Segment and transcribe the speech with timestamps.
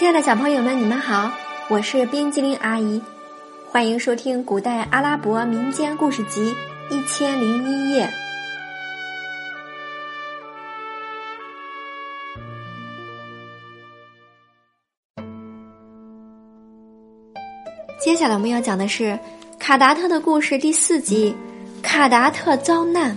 [0.00, 1.30] 亲爱的小朋友们，你们好，
[1.68, 3.02] 我是冰激凌阿姨，
[3.70, 6.54] 欢迎收听古代阿拉伯民间故事集
[6.94, 8.06] 《一千零一夜》。
[18.02, 19.18] 接下来我们要讲的是
[19.58, 21.36] 卡达特的故事第四集
[21.82, 23.12] 《卡达特遭难》。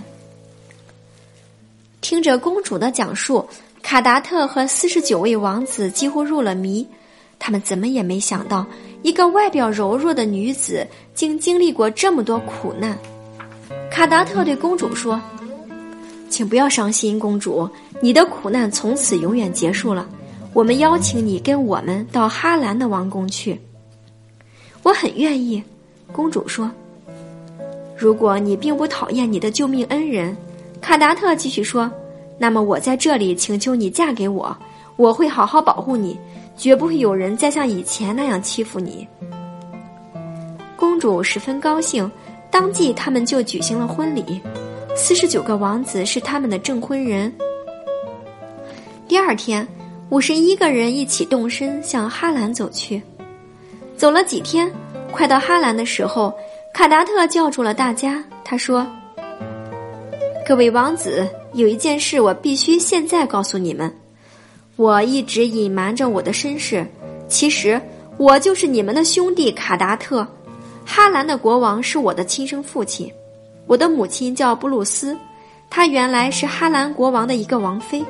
[2.02, 3.48] 听着公主的讲述。
[3.84, 6.84] 卡达特和四十九位王子几乎入了迷，
[7.38, 8.66] 他们怎么也没想到，
[9.02, 12.98] 一个外表柔弱的女子竟经历过这么多苦难。
[13.90, 15.20] 卡达特对公主说
[16.30, 17.68] ：“请不要伤心，公主，
[18.00, 20.08] 你的苦难从此永远结束了。
[20.54, 23.60] 我们邀请你跟我们到哈兰的王宫去。”
[24.82, 25.62] 我很愿意，
[26.10, 26.70] 公主说
[27.98, 30.34] ：“如果你并不讨厌你的救命恩人。”
[30.80, 31.92] 卡达特继续说。
[32.36, 34.56] 那么我在这里请求你嫁给我，
[34.96, 36.18] 我会好好保护你，
[36.56, 39.06] 绝不会有人再像以前那样欺负你。
[40.76, 42.10] 公主十分高兴，
[42.50, 44.40] 当即他们就举行了婚礼，
[44.96, 47.32] 四十九个王子是他们的证婚人。
[49.06, 49.66] 第二天，
[50.10, 53.00] 五十一个人一起动身向哈兰走去。
[53.96, 54.70] 走了几天，
[55.12, 56.34] 快到哈兰的时候，
[56.72, 58.84] 卡达特叫住了大家，他说
[60.46, 63.92] ：“各位王子。”有一件事我必须现在告诉你们，
[64.74, 66.84] 我一直隐瞒着我的身世，
[67.28, 67.80] 其实
[68.16, 70.26] 我就是你们的兄弟卡达特，
[70.84, 73.08] 哈兰的国王是我的亲生父亲，
[73.68, 75.16] 我的母亲叫布鲁斯，
[75.70, 78.04] 她原来是哈兰国王的一个王妃。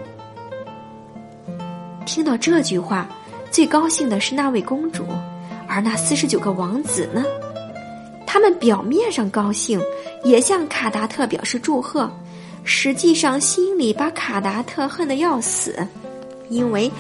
[2.07, 3.07] 听到这句话，
[3.51, 5.05] 最高兴的是那位公主，
[5.69, 7.23] 而那四十九个王子呢？
[8.27, 9.79] 他们表面上高兴，
[10.25, 12.11] 也向卡达特表示祝贺。
[12.65, 15.87] 实际上，心里把卡达特恨得要死，
[16.49, 16.91] 因为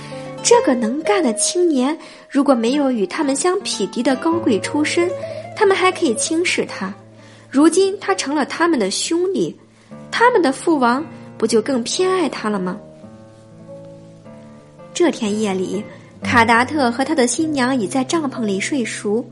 [0.42, 1.96] 这个能干的青年，
[2.28, 5.10] 如果没有与他们相匹敌的高贵出身，
[5.56, 6.94] 他们还可以轻视他。
[7.50, 9.58] 如今他成了他们的兄弟，
[10.10, 11.04] 他们的父王
[11.38, 12.78] 不就更偏爱他了吗？
[14.92, 15.82] 这天夜里，
[16.22, 19.24] 卡达特和他的新娘已在帐篷里睡熟，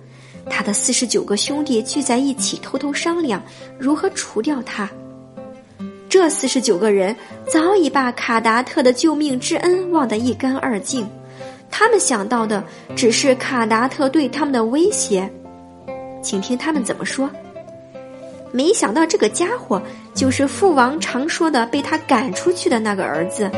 [0.48, 3.42] 他的四十九个兄弟聚在一起，偷偷商量
[3.78, 4.90] 如何除掉他。
[6.12, 7.16] 这四十九个人
[7.48, 11.08] 早已把卡达特的救命之恩忘得一干二净，
[11.70, 12.62] 他们想到的
[12.94, 15.26] 只是卡达特对他们的威胁。
[16.20, 17.30] 请听他们怎么说。
[18.50, 19.80] 没想到这个家伙
[20.12, 23.50] 就是父王常说的被他赶出去的那个儿子。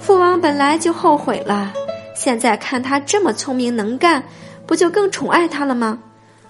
[0.00, 1.72] 父王本来就后悔了，
[2.16, 4.20] 现在看他这么聪明能干，
[4.66, 6.00] 不就更宠爱他了吗？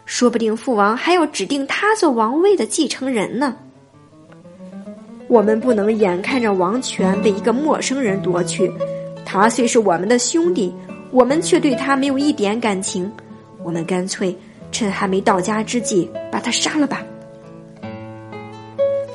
[0.07, 3.55] 说不定父王还要指定他做王位的继承人呢。
[5.31, 8.69] 我们不能眼看着王权被一个陌生人夺去，
[9.25, 10.75] 他虽是我们的兄弟，
[11.13, 13.09] 我们却对他没有一点感情。
[13.63, 14.37] 我们干脆
[14.73, 17.05] 趁还没到家之际把他杀了吧。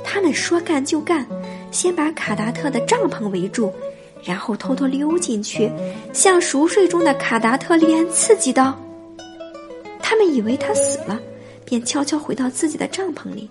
[0.05, 1.27] 他们说干就干，
[1.69, 3.69] 先把卡达特的帐篷围住，
[4.23, 5.69] 然后偷偷溜进去，
[6.13, 8.73] 向熟睡中的卡达特利安刺几刀。
[9.99, 11.19] 他们以为他死了，
[11.65, 13.49] 便悄悄回到自己的帐篷里。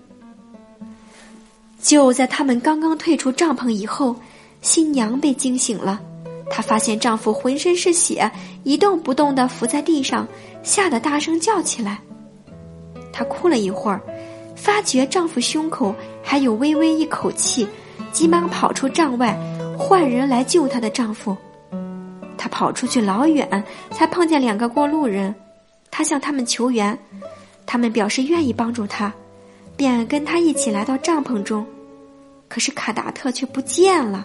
[1.84, 4.16] 就在他们刚刚退出帐篷以后，
[4.62, 6.00] 新娘被惊醒了。
[6.50, 8.28] 她发现丈夫浑身是血，
[8.62, 10.26] 一动不动地伏在地上，
[10.62, 12.00] 吓得大声叫起来。
[13.12, 14.00] 她哭了一会儿，
[14.56, 17.68] 发觉丈夫胸口还有微微一口气，
[18.10, 19.38] 急忙跑出帐外，
[19.76, 21.36] 唤人来救她的丈夫。
[22.38, 25.34] 她跑出去老远，才碰见两个过路人。
[25.90, 26.98] 她向他们求援，
[27.66, 29.12] 他们表示愿意帮助她，
[29.76, 31.64] 便跟她一起来到帐篷中。
[32.54, 34.24] 可是卡达特却不见了。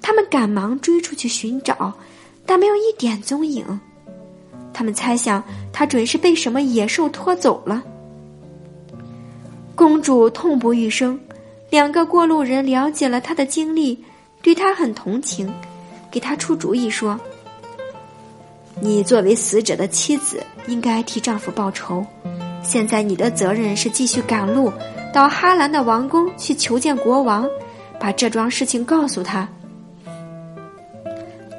[0.00, 1.92] 他们赶忙追出去寻找，
[2.46, 3.78] 但没有一点踪影。
[4.72, 7.84] 他们猜想他准是被什么野兽拖走了。
[9.74, 11.20] 公主痛不欲生，
[11.68, 14.02] 两个过路人了解了她的经历，
[14.40, 15.52] 对她很同情，
[16.10, 17.20] 给她出主意说
[18.80, 22.02] ：“你作为死者的妻子，应该替丈夫报仇。
[22.62, 24.72] 现在你的责任是继续赶路。”
[25.12, 27.48] 到哈兰的王宫去求见国王，
[27.98, 29.48] 把这桩事情告诉他。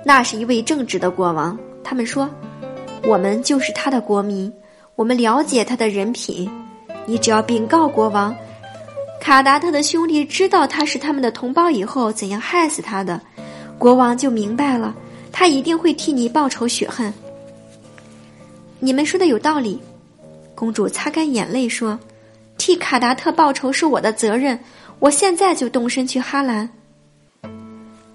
[0.05, 1.57] 那是一位正直的国王。
[1.83, 2.29] 他们说
[3.05, 4.51] ：“我们就是他的国民，
[4.95, 6.49] 我们了解他的人品。
[7.05, 8.33] 你只要禀告国王，
[9.19, 13.19] 卡达特的兄弟知道他是他们的同胞以后，怎样害死他的，
[13.77, 14.95] 国王就明白了。
[15.31, 17.13] 他一定会替你报仇雪恨。”
[18.79, 19.79] 你们说的有道理。
[20.55, 21.99] 公主擦干眼泪说。
[22.61, 24.59] 替卡达特报仇是我的责任，
[24.99, 26.69] 我现在就动身去哈兰。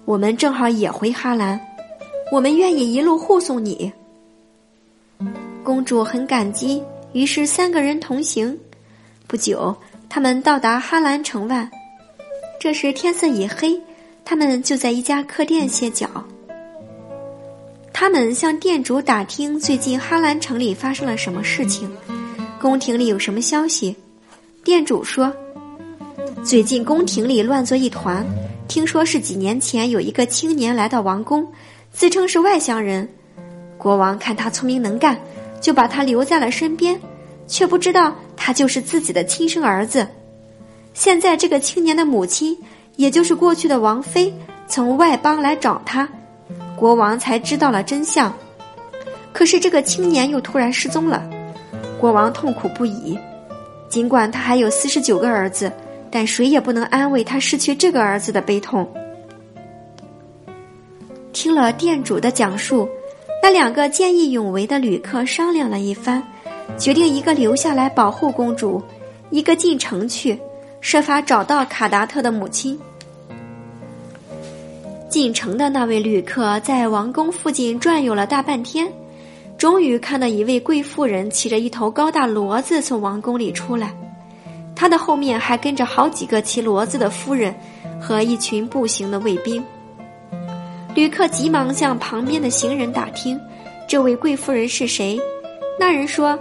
[0.05, 1.59] 我们正好也回哈兰。
[2.31, 3.91] 我们愿意一路护送你。”
[5.65, 8.57] 公主很感激，于是三个人同行。
[9.27, 9.75] 不久，
[10.07, 11.69] 他们到达哈兰城外。
[12.57, 13.77] 这时天色已黑，
[14.23, 16.09] 他们就在一家客店歇脚。
[17.91, 21.91] 他们向店主打听最近哈兰城里发生了什么事情，
[22.61, 23.93] 宫廷里有什么消息。
[24.67, 25.31] 店主说
[26.43, 28.27] ：“最近宫廷里乱作一团，
[28.67, 31.47] 听说是几年前有一个青年来到王宫，
[31.93, 33.07] 自称是外乡人。
[33.77, 35.17] 国王看他聪明能干。”
[35.61, 36.99] 就把他留在了身边，
[37.47, 40.05] 却不知道他就是自己的亲生儿子。
[40.93, 42.55] 现在这个青年的母亲，
[42.97, 44.31] 也就是过去的王妃，
[44.67, 46.07] 从外邦来找他，
[46.75, 48.31] 国王才知道了真相。
[49.31, 51.23] 可是这个青年又突然失踪了，
[51.97, 53.17] 国王痛苦不已。
[53.89, 55.71] 尽管他还有四十九个儿子，
[56.11, 58.87] 但谁也不能安慰他失去这个儿子的悲痛。
[61.33, 62.87] 听了店主的讲述。
[63.39, 66.21] 那两个见义勇为的旅客商量了一番，
[66.77, 68.81] 决定一个留下来保护公主，
[69.29, 70.37] 一个进城去，
[70.81, 72.77] 设法找到卡达特的母亲。
[75.07, 78.91] 进城的那位旅客在王宫附近转悠了大半天，
[79.57, 83.91] 终于看到一位贵妇人骑着一头高大骡子从王宫里出来，
[84.75, 87.55] 她的后面还跟着好几个骑骡子的夫人
[87.99, 89.63] 和一群步行的卫兵。
[90.93, 93.39] 旅客急忙向旁边的行人打听，
[93.87, 95.19] 这位贵妇人是谁？
[95.79, 96.37] 那人说，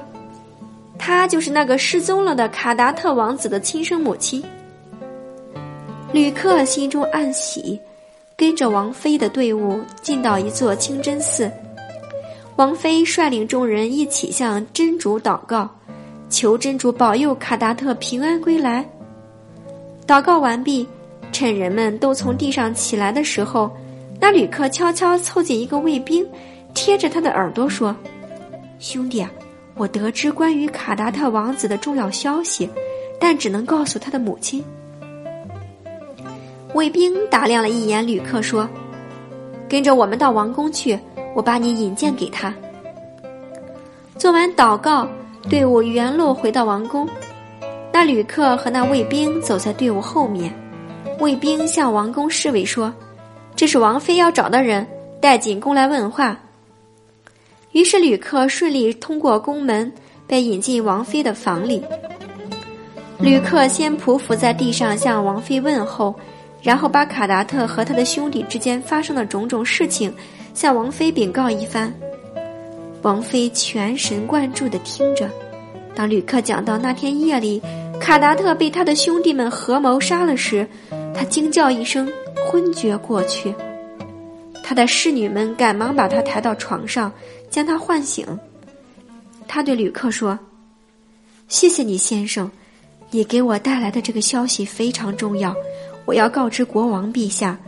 [0.99, 4.45] 她就是那个失踪了的卡达特王子的亲生母亲。
[6.12, 7.81] 旅客心中暗喜，
[8.37, 11.51] 跟着王妃的队伍进到一座清真寺。
[12.56, 15.69] 王妃率领众人一起向真主祷告，
[16.31, 18.88] 求真主保佑卡达特平安归来。
[20.06, 20.88] 祷告完毕，
[21.32, 23.70] 趁人们都从地上起来的时候。
[24.19, 26.26] 那旅客悄悄凑近一个卫兵，
[26.73, 27.94] 贴着他的耳朵说
[28.81, 29.23] ：“兄弟，
[29.75, 32.67] 我得知关于卡达特王子的重要消息，
[33.20, 34.64] 但只能告诉他的母亲。”
[36.73, 38.67] 卫兵打量了一眼旅客，说
[39.69, 40.99] ：“跟着我们到王宫去，
[41.37, 42.53] 我把你引荐给他。”
[44.19, 45.06] 做完祷告，
[45.49, 47.06] 队伍原路回到王宫。
[47.93, 50.53] 那旅客和那卫兵走在队伍后面，
[51.21, 52.93] 卫兵向王宫侍卫说。
[53.55, 54.87] 这是王妃要找的人，
[55.21, 56.38] 带进宫来问话。
[57.73, 59.91] 于是旅客顺利通过宫门，
[60.27, 61.83] 被引进王妃的房里。
[63.19, 66.15] 旅客先匍匐在地上向王妃问候，
[66.67, 70.13] 然后把卡达特和他的兄弟之间发生的种种事情
[70.53, 71.95] 向王妃禀告一番。
[73.03, 75.31] 王妃全神贯注地听着。
[75.95, 77.63] 当旅客讲到那天夜里
[78.01, 80.67] 卡达特被他的兄弟们合谋杀了时，
[81.15, 82.11] 他惊叫一声。
[82.49, 83.53] 昏厥过去，
[84.62, 87.12] 他的侍女们赶忙把他抬到床上，
[87.51, 88.25] 将他唤醒。
[89.49, 90.39] 他对旅客说
[91.49, 92.49] ：“谢谢你，先生，
[93.11, 95.53] 你给我带来的这个消息非常重要，
[96.06, 97.58] 我要告知国王陛下。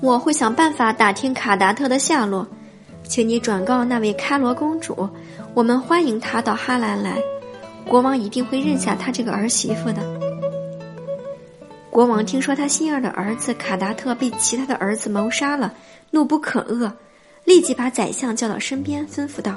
[0.00, 2.46] 我会想办法打听卡达特的下落，
[3.06, 5.08] 请你转告那位开罗公主，
[5.52, 7.18] 我们欢迎她到哈兰来，
[7.86, 10.00] 国王一定会认下她这个儿媳妇的。”
[11.90, 15.74] 国王听说他心爱的儿子卡达特被其他的儿子谋杀了，
[16.10, 16.90] 怒不可遏，
[17.44, 19.56] 立即把宰相叫到身边，吩咐道：“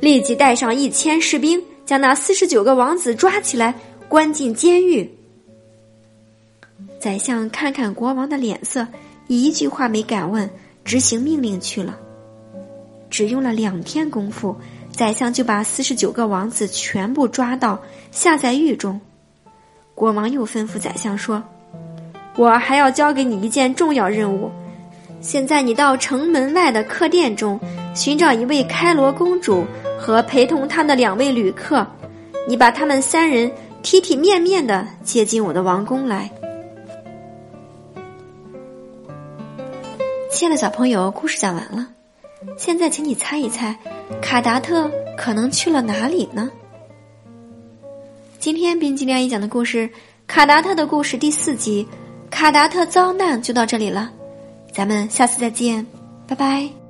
[0.00, 3.74] 立即带上一千士兵，将那四十九个王子抓起来，
[4.08, 5.08] 关进监狱。”
[7.02, 8.86] 宰相看看国王的脸色，
[9.26, 10.48] 一句话没敢问，
[10.84, 11.98] 执行命令去了。
[13.10, 14.54] 只用了两天功夫，
[14.92, 17.82] 宰相就把四十九个王子全部抓到，
[18.12, 19.00] 下在狱中。
[19.96, 21.42] 国王又吩咐宰相说
[22.38, 24.48] ：“我还要交给你一件重要任务。
[25.20, 27.58] 现在你到城门外的客店中
[27.96, 29.64] 寻找一位开罗公主
[29.98, 31.84] 和陪同她的两位旅客，
[32.46, 33.50] 你把他们三人
[33.82, 36.30] 体体面面的接进我的王宫来。”
[40.42, 41.86] 亲爱的小朋友，故事讲完了，
[42.58, 43.78] 现在请你猜一猜，
[44.20, 46.50] 卡达特可能去了哪里呢？
[48.40, 49.86] 今天冰激凌阿姨讲的故事
[50.26, 51.86] 《卡达特的故事》第四集
[52.28, 54.10] 《卡达特遭难》就到这里了，
[54.72, 55.86] 咱们下次再见，
[56.26, 56.81] 拜拜。